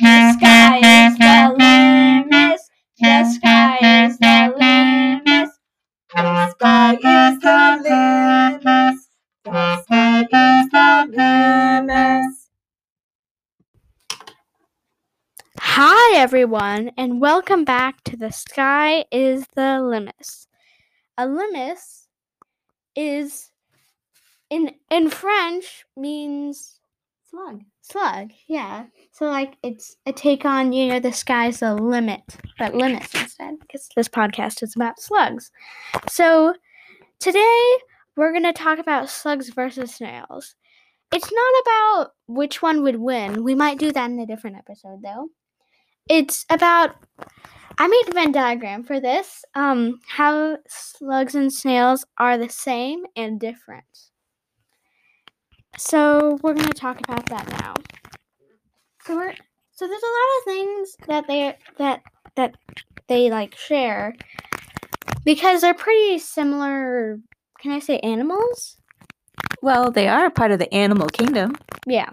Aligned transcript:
The 0.00 0.32
sky 0.34 0.78
is 0.78 1.18
the 1.18 1.56
limit. 1.58 2.60
The 3.00 3.24
sky 3.32 4.06
is 4.06 4.18
the 4.18 4.54
limit. 4.58 5.50
The 6.14 6.50
sky 6.50 6.94
is 6.94 7.40
the 7.40 7.80
limit. 7.84 8.96
The 9.44 9.82
sky 9.82 10.20
is 10.22 10.70
the 10.70 11.06
limit. 11.10 12.34
Hi, 15.60 16.18
everyone, 16.18 16.92
and 16.96 17.20
welcome 17.20 17.64
back 17.64 18.02
to 18.04 18.16
The 18.16 18.32
Sky 18.32 19.04
is 19.12 19.46
the 19.54 19.80
Limace. 19.82 20.46
A 21.18 21.26
limace 21.26 22.06
is, 22.96 23.50
in, 24.50 24.74
in 24.90 25.10
French, 25.10 25.84
means 25.96 26.80
Slug. 27.30 27.62
Slug. 27.82 28.30
Yeah. 28.48 28.86
So, 29.10 29.26
like, 29.26 29.56
it's 29.62 29.96
a 30.06 30.12
take 30.12 30.44
on, 30.44 30.72
you 30.72 30.88
know, 30.88 31.00
the 31.00 31.12
sky's 31.12 31.60
the 31.60 31.74
limit, 31.74 32.22
but 32.58 32.72
limace 32.72 33.20
instead, 33.20 33.58
because 33.60 33.88
this 33.96 34.08
podcast 34.08 34.62
is 34.62 34.76
about 34.76 35.00
slugs. 35.00 35.50
So, 36.08 36.54
today 37.18 37.60
we're 38.16 38.32
going 38.32 38.44
to 38.44 38.52
talk 38.52 38.78
about 38.78 39.10
slugs 39.10 39.50
versus 39.50 39.94
snails. 39.94 40.54
It's 41.12 41.30
not 41.30 41.62
about 41.62 42.12
which 42.26 42.62
one 42.62 42.82
would 42.84 42.96
win. 42.96 43.42
We 43.42 43.54
might 43.54 43.78
do 43.78 43.92
that 43.92 44.10
in 44.10 44.18
a 44.18 44.26
different 44.26 44.56
episode, 44.56 45.00
though. 45.02 45.28
It's 46.08 46.46
about 46.50 46.96
I 47.78 47.88
made 47.88 48.04
a 48.08 48.12
Venn 48.12 48.32
diagram 48.32 48.84
for 48.84 49.00
this. 49.00 49.44
Um, 49.54 50.00
how 50.06 50.58
slugs 50.68 51.34
and 51.34 51.52
snails 51.52 52.04
are 52.18 52.38
the 52.38 52.48
same 52.48 53.04
and 53.16 53.40
different. 53.40 54.11
So 55.78 56.38
we're 56.42 56.54
gonna 56.54 56.72
talk 56.72 57.00
about 57.00 57.26
that 57.26 57.48
now. 57.60 57.74
So 59.04 59.16
we're 59.16 59.34
so 59.72 59.88
there's 59.88 60.02
a 60.02 60.06
lot 60.06 60.38
of 60.38 60.44
things 60.44 60.96
that 61.08 61.26
they 61.26 61.56
that 61.78 62.02
that 62.36 62.54
they 63.08 63.30
like 63.30 63.56
share 63.56 64.14
because 65.24 65.60
they're 65.60 65.74
pretty 65.74 66.18
similar. 66.18 67.18
Can 67.60 67.72
I 67.72 67.78
say 67.78 67.98
animals? 68.00 68.76
Well, 69.62 69.90
they 69.90 70.08
are 70.08 70.30
part 70.30 70.50
of 70.50 70.58
the 70.58 70.72
animal 70.74 71.06
kingdom. 71.08 71.56
Yeah. 71.86 72.10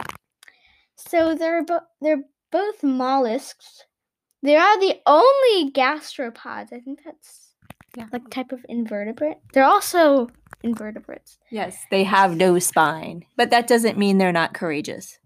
So 0.96 1.36
they're 1.36 1.64
bo- 1.64 1.88
they're 2.02 2.24
both 2.52 2.84
mollusks. 2.84 3.84
They 4.42 4.56
are 4.56 4.80
the 4.80 4.96
only 5.06 5.72
gastropods. 5.72 6.72
I 6.72 6.80
think 6.80 7.02
that's 7.04 7.49
Yeah. 8.00 8.08
like 8.12 8.30
type 8.30 8.52
of 8.52 8.66
invertebrate. 8.70 9.38
They're 9.54 9.64
also 9.66 10.30
invertebrates. 10.64 11.38
Yes, 11.52 11.78
they 11.92 12.04
have 12.04 12.36
no 12.36 12.58
spine, 12.60 13.26
but 13.38 13.50
that 13.52 13.68
doesn't 13.68 13.98
mean 13.98 14.18
they're 14.18 14.32
not 14.32 14.54
courageous. 14.54 15.20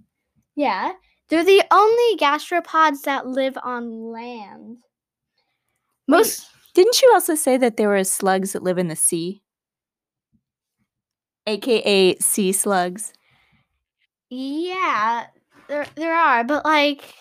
Yeah. 0.55 0.94
They're 1.29 1.44
the 1.45 1.63
only 1.71 2.17
gastropods 2.17 3.03
that 3.03 3.25
live 3.25 3.57
on 3.63 4.11
land. 4.11 4.77
Most 6.07 6.47
Didn't 6.75 7.01
you 7.01 7.11
also 7.13 7.33
say 7.35 7.57
that 7.57 7.77
there 7.77 7.89
were 7.89 8.03
slugs 8.03 8.53
that 8.53 8.61
live 8.63 8.77
in 8.77 8.88
the 8.88 8.95
sea? 8.95 9.41
AKA 11.47 12.17
sea 12.19 12.51
slugs. 12.51 13.13
yeah, 14.29 15.27
there 15.67 15.85
there 15.95 16.16
are, 16.16 16.44
but 16.44 16.66
like 16.66 17.13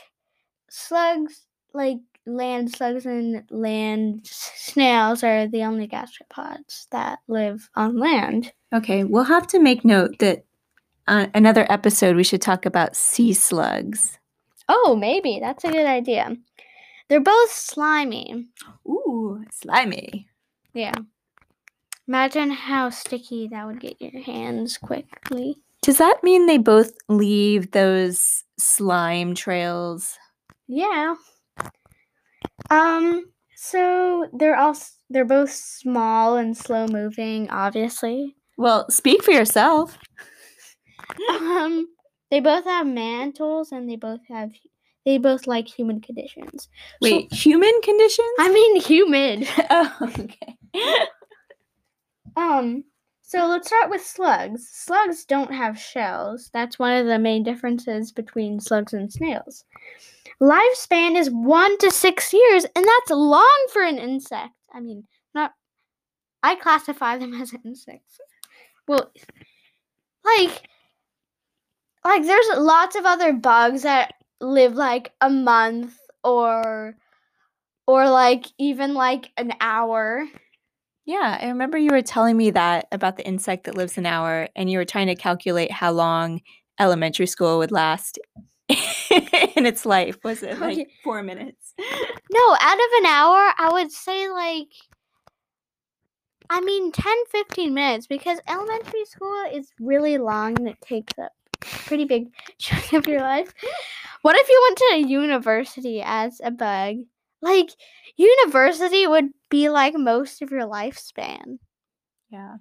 slugs 0.70 1.46
like 1.74 1.98
land 2.26 2.72
slugs 2.72 3.06
and 3.06 3.44
land 3.50 4.20
snails 4.24 5.22
are 5.24 5.46
the 5.48 5.62
only 5.62 5.88
gastropods 5.88 6.88
that 6.90 7.18
live 7.28 7.68
on 7.74 7.98
land. 7.98 8.52
Okay, 8.72 9.04
we'll 9.04 9.24
have 9.24 9.46
to 9.48 9.58
make 9.58 9.84
note 9.84 10.18
that 10.20 10.44
uh, 11.08 11.26
another 11.34 11.66
episode 11.70 12.16
we 12.16 12.24
should 12.24 12.42
talk 12.42 12.64
about 12.64 12.96
sea 12.96 13.32
slugs. 13.32 14.18
Oh, 14.68 14.96
maybe. 14.96 15.38
That's 15.40 15.64
a 15.64 15.70
good 15.70 15.86
idea. 15.86 16.36
They're 17.08 17.20
both 17.20 17.50
slimy. 17.50 18.48
Ooh, 18.86 19.44
slimy. 19.50 20.28
Yeah. 20.72 20.94
Imagine 22.08 22.50
how 22.50 22.90
sticky 22.90 23.48
that 23.48 23.66
would 23.66 23.80
get 23.80 24.00
your 24.00 24.22
hands 24.22 24.78
quickly. 24.78 25.56
Does 25.82 25.98
that 25.98 26.22
mean 26.22 26.46
they 26.46 26.58
both 26.58 26.92
leave 27.08 27.72
those 27.72 28.44
slime 28.58 29.34
trails? 29.34 30.16
Yeah. 30.68 31.16
Um 32.70 33.26
so 33.56 34.28
they're 34.32 34.56
all 34.56 34.76
they're 35.10 35.24
both 35.24 35.50
small 35.50 36.36
and 36.36 36.56
slow 36.56 36.86
moving, 36.86 37.48
obviously. 37.50 38.34
Well, 38.56 38.88
speak 38.90 39.22
for 39.22 39.30
yourself. 39.30 39.98
um 41.30 41.88
they 42.30 42.40
both 42.40 42.64
have 42.64 42.86
mantles 42.86 43.72
and 43.72 43.88
they 43.88 43.96
both 43.96 44.20
have 44.28 44.50
they 45.04 45.18
both 45.18 45.46
like 45.46 45.68
human 45.68 46.00
conditions. 46.00 46.62
So- 46.62 46.68
Wait, 47.02 47.32
human 47.32 47.72
conditions? 47.82 48.28
I 48.38 48.52
mean 48.52 48.80
humid. 48.80 49.48
oh, 49.70 49.96
okay. 50.18 50.56
Um, 52.36 52.84
so 53.32 53.46
let's 53.46 53.66
start 53.66 53.88
with 53.88 54.04
slugs. 54.04 54.68
Slugs 54.68 55.24
don't 55.24 55.54
have 55.54 55.78
shells. 55.78 56.50
That's 56.52 56.78
one 56.78 56.92
of 56.98 57.06
the 57.06 57.18
main 57.18 57.42
differences 57.42 58.12
between 58.12 58.60
slugs 58.60 58.92
and 58.92 59.10
snails. 59.10 59.64
Lifespan 60.38 61.16
is 61.16 61.30
one 61.30 61.78
to 61.78 61.90
six 61.90 62.34
years, 62.34 62.66
and 62.76 62.84
that's 62.84 63.10
long 63.10 63.66
for 63.72 63.82
an 63.82 63.96
insect. 63.96 64.52
I 64.70 64.80
mean, 64.80 65.04
not. 65.34 65.52
I 66.42 66.56
classify 66.56 67.16
them 67.16 67.32
as 67.40 67.54
insects. 67.64 68.20
Well, 68.86 69.10
like, 70.26 70.68
like 72.04 72.26
there's 72.26 72.48
lots 72.58 72.96
of 72.96 73.06
other 73.06 73.32
bugs 73.32 73.84
that 73.84 74.12
live 74.42 74.74
like 74.74 75.10
a 75.22 75.30
month 75.30 75.96
or, 76.22 76.96
or 77.86 78.10
like 78.10 78.44
even 78.58 78.92
like 78.92 79.30
an 79.38 79.54
hour. 79.58 80.26
Yeah, 81.04 81.38
I 81.40 81.48
remember 81.48 81.78
you 81.78 81.90
were 81.90 82.02
telling 82.02 82.36
me 82.36 82.50
that 82.52 82.86
about 82.92 83.16
the 83.16 83.26
insect 83.26 83.64
that 83.64 83.76
lives 83.76 83.98
an 83.98 84.06
hour, 84.06 84.48
and 84.54 84.70
you 84.70 84.78
were 84.78 84.84
trying 84.84 85.08
to 85.08 85.16
calculate 85.16 85.70
how 85.72 85.90
long 85.92 86.40
elementary 86.78 87.26
school 87.26 87.58
would 87.58 87.72
last 87.72 88.18
in 88.68 89.66
its 89.66 89.84
life. 89.84 90.16
Was 90.22 90.42
it 90.42 90.58
like 90.60 90.78
Okay. 90.78 90.86
four 91.02 91.22
minutes? 91.22 91.74
No, 92.30 92.56
out 92.60 92.78
of 92.78 92.90
an 93.00 93.06
hour, 93.06 93.52
I 93.58 93.70
would 93.72 93.92
say 93.92 94.30
like, 94.30 94.68
I 96.48 96.60
mean, 96.62 96.90
10, 96.92 97.12
15 97.30 97.74
minutes 97.74 98.06
because 98.06 98.38
elementary 98.48 99.04
school 99.04 99.44
is 99.52 99.70
really 99.80 100.16
long 100.16 100.56
and 100.58 100.68
it 100.68 100.80
takes 100.80 101.12
up 101.18 101.32
a 101.62 101.66
pretty 101.86 102.04
big 102.06 102.28
chunk 102.58 102.92
of 102.94 103.06
your 103.06 103.20
life. 103.20 103.52
What 104.22 104.36
if 104.36 104.48
you 104.48 104.60
went 104.66 104.78
to 104.78 104.90
a 104.94 105.10
university 105.10 106.02
as 106.02 106.40
a 106.42 106.50
bug? 106.50 106.96
Like, 107.42 107.70
university 108.16 109.06
would 109.06 109.30
be 109.50 109.68
like 109.68 109.94
most 109.94 110.42
of 110.42 110.50
your 110.50 110.62
lifespan. 110.62 111.58
Yeah. 112.30 112.56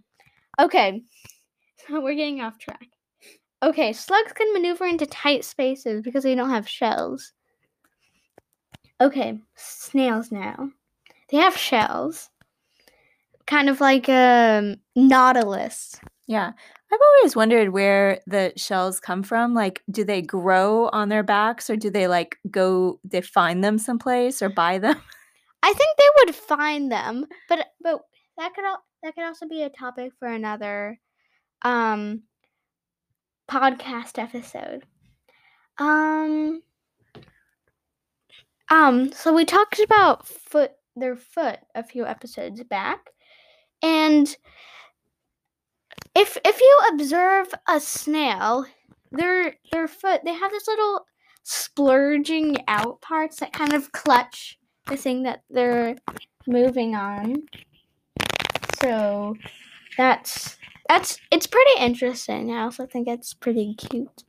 Okay, 0.60 1.04
so 1.88 2.02
we're 2.02 2.16
getting 2.16 2.42
off 2.42 2.60
track. 2.60 2.88
Okay, 3.64 3.94
slugs 3.94 4.34
can 4.34 4.54
maneuver 4.54 4.86
into 4.86 5.06
tight 5.06 5.46
spaces 5.46 6.02
because 6.02 6.24
they 6.24 6.36
don't 6.36 6.50
have 6.50 6.68
shells. 6.68 7.34
Okay, 9.00 9.40
snails 9.56 10.32
now. 10.32 10.70
They 11.30 11.38
have 11.38 11.56
shells. 11.56 12.30
Kind 13.46 13.70
of 13.70 13.80
like 13.82 14.10
a 14.10 14.78
nautilus. 14.96 15.96
Yeah. 16.28 16.52
I've 16.94 17.00
always 17.02 17.36
wondered 17.36 17.70
where 17.70 18.20
the 18.28 18.54
shells 18.58 19.00
come 19.00 19.24
from. 19.24 19.54
Like, 19.54 19.82
do 19.90 20.04
they 20.04 20.22
grow 20.22 20.90
on 20.90 21.10
their 21.10 21.24
backs 21.24 21.70
or 21.70 21.76
do 21.76 21.90
they 21.90 22.08
like 22.08 22.38
go, 22.50 23.00
they 23.04 23.22
find 23.22 23.64
them 23.64 23.78
someplace 23.78 24.42
or 24.42 24.50
buy 24.50 24.78
them? 24.78 25.02
I 25.64 25.74
think 25.74 25.98
they 25.98 26.10
would 26.26 26.36
find 26.36 26.92
them, 26.92 27.26
but 27.48 27.68
but 27.82 28.02
that 28.38 28.54
could 28.54 28.66
al- 28.66 28.84
that 29.04 29.16
could 29.16 29.24
also 29.24 29.48
be 29.48 29.64
a 29.64 29.70
topic 29.70 30.14
for 30.20 30.28
another 30.28 31.00
um 31.64 32.24
podcast 33.50 34.18
episode. 34.18 34.84
Um 35.78 36.62
um 38.70 39.12
so 39.12 39.34
we 39.34 39.46
talked 39.46 39.80
about 39.80 40.28
foot 40.28 40.72
their 40.96 41.16
foot 41.16 41.60
a 41.76 41.84
few 41.84 42.06
episodes 42.06 42.64
back. 42.64 43.10
And 43.84 44.36
if 46.16 46.38
if 46.46 46.60
you 46.60 46.80
observe 46.92 47.48
a 47.68 47.80
snail, 47.80 48.66
their 49.12 49.56
their 49.72 49.88
foot 49.88 50.22
they 50.26 50.34
have 50.34 50.52
this 50.52 50.68
little 50.68 51.06
splurging 51.44 52.58
out 52.68 53.02
parts 53.02 53.40
that 53.40 53.54
kind 53.54 53.74
of 53.74 53.92
clutch 53.92 54.58
the 54.92 54.98
thing 54.98 55.24
that 55.24 55.42
they're 55.50 55.96
moving 56.46 56.96
on. 56.96 57.44
So 58.82 59.36
that's 59.98 60.58
that's 60.90 61.18
it's 61.32 61.48
pretty 61.48 61.72
interesting. 61.80 62.52
I 62.52 62.64
also 62.64 62.86
think 62.86 63.08
it's 63.08 63.34
pretty 63.34 63.74
cute. 63.76 64.24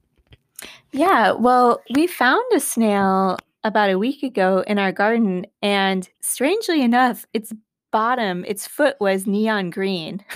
Yeah. 0.93 1.33
Well, 1.33 1.81
we 1.95 2.07
found 2.07 2.45
a 2.55 2.61
snail 2.61 3.39
about 3.65 3.91
a 3.91 3.99
week 3.99 4.23
ago 4.23 4.65
in 4.67 4.79
our 4.79 4.93
garden, 4.93 5.47
and 5.61 6.09
strangely 6.21 6.83
enough, 6.83 7.27
its 7.33 7.53
bottom, 7.91 8.45
its 8.47 8.67
foot 8.67 8.97
was 9.01 9.27
neon 9.27 9.71
green. 9.71 10.25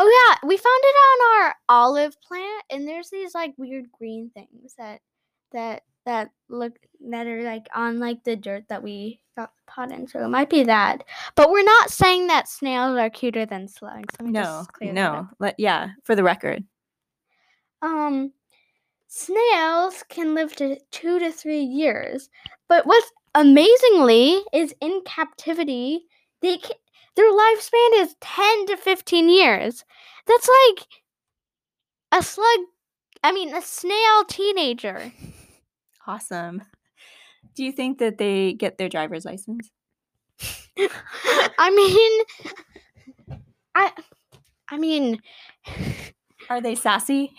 Oh 0.00 0.28
yeah, 0.28 0.48
we 0.48 0.56
found 0.56 0.80
it 0.84 0.96
on 0.96 1.42
our 1.42 1.54
olive 1.68 2.16
plant, 2.20 2.62
and 2.70 2.86
there's 2.86 3.10
these 3.10 3.34
like 3.34 3.54
weird 3.58 3.86
green 3.98 4.30
things 4.32 4.74
that 4.78 5.00
that 5.50 5.82
that 6.06 6.30
look 6.48 6.78
that 7.08 7.26
are 7.26 7.42
like 7.42 7.68
on 7.74 7.98
like 7.98 8.24
the 8.24 8.36
dirt 8.36 8.64
that 8.68 8.82
we 8.82 9.20
got 9.36 9.52
the 9.56 9.72
pot 9.72 9.92
in. 9.92 10.06
So 10.06 10.24
it 10.24 10.28
might 10.28 10.50
be 10.50 10.64
that. 10.64 11.04
But 11.34 11.50
we're 11.50 11.62
not 11.62 11.90
saying 11.90 12.26
that 12.26 12.48
snails 12.48 12.98
are 12.98 13.10
cuter 13.10 13.46
than 13.46 13.68
slugs. 13.68 14.14
Let 14.20 14.26
me 14.26 14.32
No, 14.32 14.42
just 14.42 14.72
clear 14.72 14.92
that 14.92 14.94
no. 14.94 15.28
Let, 15.38 15.54
yeah, 15.58 15.90
for 16.04 16.14
the 16.14 16.24
record. 16.24 16.64
Um, 17.82 18.32
snails 19.06 20.02
can 20.08 20.34
live 20.34 20.54
to 20.56 20.78
two 20.90 21.18
to 21.20 21.30
three 21.30 21.62
years, 21.62 22.28
but 22.68 22.86
what's 22.86 23.10
amazingly 23.34 24.42
is 24.52 24.74
in 24.80 25.02
captivity, 25.04 26.06
they 26.42 26.56
can, 26.58 26.76
their 27.14 27.32
lifespan 27.32 28.02
is 28.02 28.16
ten 28.20 28.66
to 28.66 28.76
fifteen 28.76 29.28
years. 29.28 29.84
That's 30.26 30.48
like 30.66 30.86
a 32.12 32.22
slug. 32.22 32.60
I 33.22 33.32
mean, 33.32 33.54
a 33.54 33.62
snail 33.62 34.24
teenager. 34.28 35.12
Awesome. 36.06 36.62
Do 37.58 37.64
you 37.64 37.72
think 37.72 37.98
that 37.98 38.18
they 38.18 38.52
get 38.52 38.78
their 38.78 38.88
driver's 38.88 39.24
license? 39.24 39.72
I 41.58 41.70
mean, 41.74 42.22
I, 43.74 43.92
I 44.68 44.78
mean, 44.78 45.20
Are 46.50 46.60
they 46.60 46.74
sassy? 46.74 47.32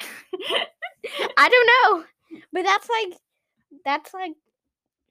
I 1.38 1.50
don't 1.50 1.70
know, 1.74 2.40
but 2.54 2.64
that's 2.64 2.88
like, 2.90 3.20
that's 3.86 4.14
like 4.14 4.34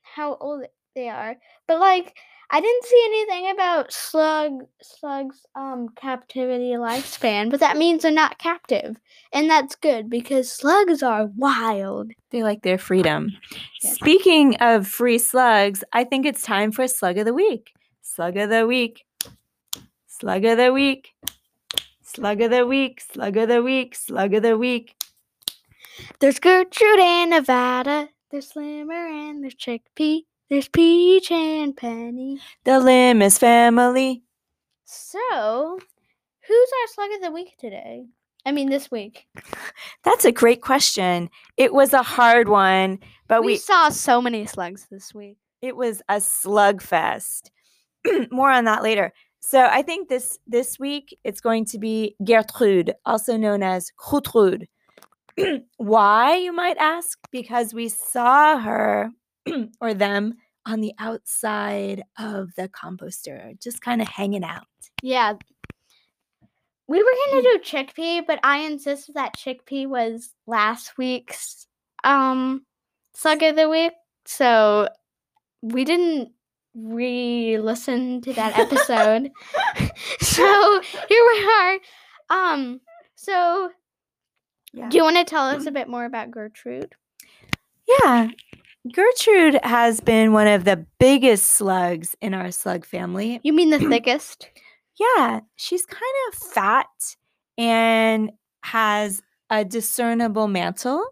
how 0.02 0.36
old 0.36 0.64
they 0.94 1.08
are. 1.08 1.36
But 1.66 1.80
like, 1.80 2.14
I 2.50 2.60
didn't 2.60 2.84
see 2.84 3.04
anything 3.06 3.50
about 3.50 3.92
slug 3.92 4.62
slugs 4.80 5.44
um 5.54 5.90
captivity 5.96 6.70
lifespan, 6.70 7.50
but 7.50 7.60
that 7.60 7.76
means 7.76 8.02
they're 8.02 8.12
not 8.12 8.38
captive, 8.38 8.96
and 9.32 9.50
that's 9.50 9.74
good 9.74 10.08
because 10.08 10.50
slugs 10.50 11.02
are 11.02 11.26
wild. 11.36 12.12
They 12.30 12.42
like 12.42 12.62
their 12.62 12.78
freedom. 12.78 13.32
Yes. 13.82 13.96
Speaking 13.96 14.56
of 14.56 14.86
free 14.86 15.18
slugs, 15.18 15.84
I 15.92 16.04
think 16.04 16.24
it's 16.24 16.42
time 16.42 16.72
for 16.72 16.88
Slug 16.88 17.18
of 17.18 17.26
the 17.26 17.34
Week. 17.34 17.72
Slug 18.02 18.36
of 18.36 18.48
the 18.48 18.66
Week. 18.66 19.04
Slug 20.06 20.44
of 20.46 20.56
the 20.56 20.72
Week. 20.72 21.14
Slug 22.02 22.40
of 22.40 22.50
the 22.50 22.66
Week. 22.66 23.00
Slug 23.00 23.36
of 23.36 23.48
the 23.48 23.62
Week. 23.62 23.94
Slug 23.94 24.34
of 24.34 24.42
the 24.42 24.56
Week. 24.56 24.94
There's 26.20 26.38
Gertrude 26.38 26.98
in 26.98 27.30
Nevada. 27.30 28.08
There's 28.30 28.48
Slimmer 28.48 29.06
and 29.06 29.42
there's 29.42 29.54
Chickpea. 29.54 30.22
There's 30.50 30.68
Peach 30.68 31.30
and 31.30 31.76
Penny. 31.76 32.40
The 32.64 32.70
Limace 32.70 33.38
family. 33.38 34.22
So, 34.86 35.78
who's 36.46 36.68
our 36.80 36.86
slug 36.94 37.10
of 37.16 37.20
the 37.20 37.30
week 37.30 37.54
today? 37.58 38.06
I 38.46 38.52
mean, 38.52 38.70
this 38.70 38.90
week. 38.90 39.26
That's 40.04 40.24
a 40.24 40.32
great 40.32 40.62
question. 40.62 41.28
It 41.58 41.74
was 41.74 41.92
a 41.92 42.02
hard 42.02 42.48
one, 42.48 42.98
but 43.28 43.42
we, 43.42 43.46
we 43.48 43.56
saw 43.58 43.90
so 43.90 44.22
many 44.22 44.46
slugs 44.46 44.86
this 44.90 45.12
week. 45.14 45.36
it 45.60 45.76
was 45.76 46.00
a 46.08 46.18
slug 46.18 46.80
fest. 46.80 47.50
More 48.30 48.50
on 48.50 48.64
that 48.64 48.82
later. 48.82 49.12
So 49.40 49.66
I 49.70 49.82
think 49.82 50.08
this 50.08 50.38
this 50.46 50.78
week 50.78 51.14
it's 51.24 51.42
going 51.42 51.66
to 51.66 51.78
be 51.78 52.16
Gertrude, 52.24 52.94
also 53.04 53.36
known 53.36 53.62
as 53.62 53.92
Gertrude. 53.98 54.66
Why, 55.76 56.36
you 56.36 56.54
might 56.54 56.78
ask? 56.78 57.18
Because 57.30 57.74
we 57.74 57.90
saw 57.90 58.58
her 58.58 59.10
or 59.80 59.94
them 59.94 60.34
on 60.66 60.80
the 60.80 60.92
outside 60.98 62.02
of 62.18 62.54
the 62.56 62.68
composter, 62.68 63.58
just 63.60 63.80
kind 63.80 64.02
of 64.02 64.08
hanging 64.08 64.44
out. 64.44 64.66
Yeah. 65.02 65.34
We 66.86 66.98
were 67.02 67.10
gonna 67.30 67.42
do 67.42 67.58
chickpea, 67.62 68.26
but 68.26 68.40
I 68.42 68.58
insisted 68.60 69.14
that 69.14 69.36
chickpea 69.36 69.86
was 69.86 70.30
last 70.46 70.96
week's 70.96 71.66
um 72.04 72.64
slug 73.14 73.42
of 73.42 73.56
the 73.56 73.68
week, 73.68 73.92
so 74.24 74.88
we 75.62 75.84
didn't 75.84 76.32
re-listen 76.74 78.20
to 78.22 78.32
that 78.34 78.58
episode. 78.58 79.30
so 80.20 80.80
here 81.08 81.24
we 81.26 81.50
are. 81.60 81.78
Um, 82.30 82.80
so 83.16 83.70
Yeah. 84.72 84.88
do 84.88 84.98
you 84.98 85.02
want 85.04 85.16
to 85.16 85.24
tell 85.24 85.46
us 85.48 85.66
a 85.66 85.70
bit 85.72 85.88
more 85.88 86.04
about 86.04 86.30
Gertrude? 86.30 86.94
Yeah. 88.04 88.28
Gertrude 88.92 89.60
has 89.62 90.00
been 90.00 90.32
one 90.32 90.46
of 90.46 90.64
the 90.64 90.84
biggest 90.98 91.52
slugs 91.52 92.16
in 92.20 92.34
our 92.34 92.50
slug 92.50 92.84
family. 92.84 93.40
You 93.42 93.52
mean 93.52 93.70
the 93.70 93.78
thickest? 93.88 94.48
Yeah, 94.98 95.40
she's 95.56 95.86
kind 95.86 96.02
of 96.28 96.34
fat 96.38 96.86
and 97.56 98.32
has 98.62 99.22
a 99.50 99.64
discernible 99.64 100.48
mantle. 100.48 101.04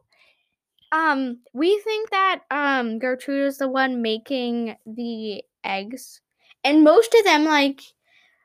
Um, 0.93 1.40
we 1.52 1.78
think 1.81 2.11
that 2.11 2.40
um 2.50 2.99
Gertrude 2.99 3.46
is 3.49 3.58
the 3.58 3.69
one 3.69 4.02
making 4.02 4.76
the 4.87 5.43
eggs, 5.64 6.20
and 6.64 6.84
most 6.84 7.14
of 7.14 7.25
them 7.25 7.44
like 7.44 7.82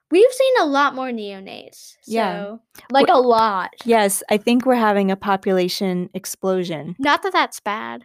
we've 0.10 0.31
seen 0.31 0.54
a 0.60 0.66
lot 0.66 0.94
more 0.95 1.10
neonates. 1.10 1.94
So, 2.01 2.12
Yeah. 2.13 2.56
like 2.92 3.07
a 3.10 3.18
lot. 3.18 3.69
Yes, 3.86 4.24
I 4.30 4.38
think 4.38 4.66
we're 4.66 4.75
having 4.75 5.10
a 5.12 5.16
population 5.16 6.10
explosion. 6.13 6.95
Not 7.00 7.24
that 7.24 7.31
that's 7.33 7.60
bad. 7.60 8.04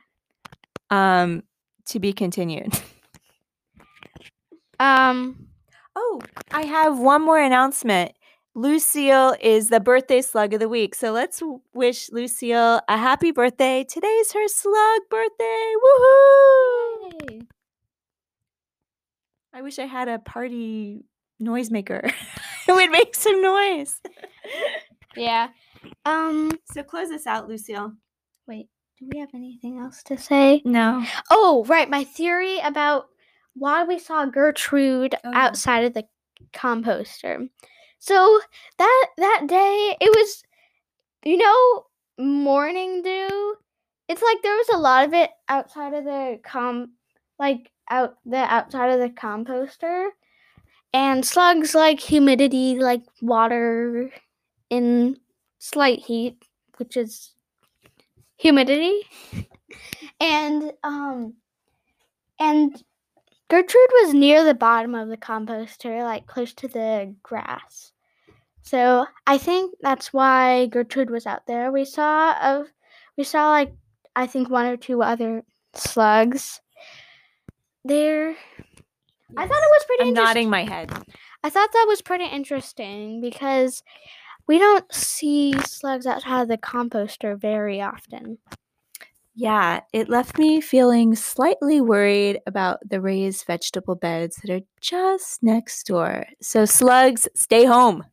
Um, 0.90 1.42
to 1.88 1.98
be 2.00 2.12
continued. 2.12 2.72
Um, 4.78 5.46
Oh, 5.98 6.20
I 6.50 6.66
have 6.66 6.98
one 6.98 7.24
more 7.24 7.40
announcement. 7.40 8.12
Lucille 8.54 9.34
is 9.40 9.70
the 9.70 9.80
birthday 9.80 10.20
slug 10.20 10.52
of 10.52 10.60
the 10.60 10.68
week. 10.68 10.94
So 10.94 11.12
let's 11.12 11.42
wish 11.72 12.10
Lucille 12.12 12.82
a 12.86 12.96
happy 12.98 13.30
birthday. 13.30 13.84
Today's 13.84 14.32
her 14.32 14.46
slug 14.48 15.00
birthday. 15.08 15.72
Woohoo! 15.82 17.12
yay. 17.30 17.40
I 19.54 19.62
wish 19.62 19.78
I 19.78 19.86
had 19.86 20.08
a 20.08 20.18
party 20.18 21.06
noisemaker. 21.42 22.12
it 22.68 22.72
would 22.72 22.90
make 22.90 23.14
some 23.14 23.40
noise. 23.40 24.00
yeah. 25.16 25.48
Um, 26.04 26.50
So 26.72 26.82
close 26.82 27.08
this 27.08 27.26
out, 27.26 27.48
Lucille. 27.48 27.94
wait. 28.46 28.68
Do 28.98 29.08
we 29.12 29.18
have 29.20 29.34
anything 29.34 29.78
else 29.78 30.02
to 30.04 30.16
say? 30.16 30.62
No. 30.64 31.04
Oh, 31.30 31.64
right. 31.68 31.88
My 31.90 32.04
theory 32.04 32.58
about 32.60 33.08
why 33.54 33.84
we 33.84 33.98
saw 33.98 34.24
Gertrude 34.26 35.14
Oh, 35.22 35.30
yeah. 35.30 35.38
outside 35.38 35.84
of 35.84 35.94
the 35.94 36.04
composter. 36.54 37.48
So 37.98 38.40
that 38.78 39.06
that 39.18 39.44
day, 39.48 39.96
it 40.00 40.10
was, 40.16 40.42
you 41.24 41.36
know, 41.36 41.84
morning 42.18 43.02
dew. 43.02 43.56
It's 44.08 44.22
like 44.22 44.38
there 44.42 44.54
was 44.54 44.68
a 44.72 44.78
lot 44.78 45.04
of 45.06 45.12
it 45.14 45.30
outside 45.48 45.92
of 45.92 46.04
the 46.04 46.38
com, 46.44 46.92
like 47.38 47.70
out 47.90 48.16
the 48.24 48.38
outside 48.38 48.90
of 48.90 49.00
the 49.00 49.10
composter, 49.10 50.08
and 50.94 51.24
slugs 51.24 51.74
like 51.74 52.00
humidity, 52.00 52.78
like 52.78 53.02
water 53.20 54.10
in 54.70 55.16
slight 55.58 55.98
heat, 56.00 56.42
which 56.78 56.96
is 56.96 57.32
humidity, 58.36 59.00
and 60.20 60.72
um, 60.82 61.34
and 62.38 62.82
Gertrude 63.48 63.90
was 64.02 64.14
near 64.14 64.44
the 64.44 64.54
bottom 64.54 64.94
of 64.94 65.08
the 65.08 65.16
composter, 65.16 66.02
like 66.04 66.26
close 66.26 66.52
to 66.54 66.68
the 66.68 67.14
grass. 67.22 67.92
So 68.62 69.06
I 69.26 69.38
think 69.38 69.74
that's 69.80 70.12
why 70.12 70.66
Gertrude 70.66 71.10
was 71.10 71.26
out 71.26 71.46
there. 71.46 71.70
We 71.70 71.84
saw 71.84 72.34
of 72.42 72.66
we 73.16 73.24
saw 73.24 73.50
like 73.50 73.72
I 74.16 74.26
think 74.26 74.50
one 74.50 74.66
or 74.66 74.76
two 74.76 75.02
other 75.02 75.42
slugs 75.74 76.60
there. 77.84 78.34
I 79.36 79.46
thought 79.46 79.56
it 79.56 79.72
was 79.72 79.84
pretty 79.86 80.02
I'm 80.02 80.08
interest- 80.08 80.26
nodding 80.26 80.50
my 80.50 80.64
head. 80.64 80.90
I 81.44 81.50
thought 81.50 81.70
that 81.72 81.84
was 81.88 82.02
pretty 82.02 82.24
interesting 82.24 83.20
because 83.20 83.82
we 84.46 84.58
don't 84.58 84.92
see 84.92 85.52
slugs 85.62 86.06
outside 86.06 86.42
of 86.42 86.48
the 86.48 86.58
composter 86.58 87.38
very 87.38 87.80
often. 87.80 88.38
Yeah, 89.34 89.80
it 89.92 90.08
left 90.08 90.38
me 90.38 90.62
feeling 90.62 91.14
slightly 91.14 91.80
worried 91.80 92.40
about 92.46 92.78
the 92.88 93.02
raised 93.02 93.46
vegetable 93.46 93.94
beds 93.94 94.36
that 94.36 94.50
are 94.50 94.64
just 94.80 95.42
next 95.42 95.86
door. 95.86 96.24
So, 96.40 96.64
slugs, 96.64 97.28
stay 97.34 97.66
home. 97.66 98.04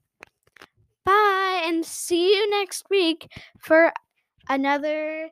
Bye, 1.05 1.63
and 1.65 1.85
see 1.85 2.35
you 2.35 2.49
next 2.49 2.89
week 2.89 3.31
for 3.57 3.93
another 4.49 5.29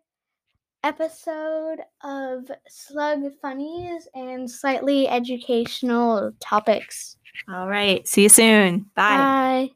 episode 0.84 1.79
of 2.03 2.50
Slug 2.67 3.24
Funnies 3.41 4.08
and 4.15 4.50
slightly 4.50 5.08
educational 5.08 6.31
topics. 6.39 7.17
All 7.50 7.67
right. 7.67 8.08
See 8.08 8.24
you 8.24 8.29
soon. 8.29 8.89
Bye. 8.96 9.17
Bye. 9.17 9.70